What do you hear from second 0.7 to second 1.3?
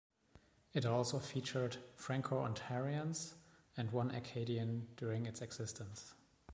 It also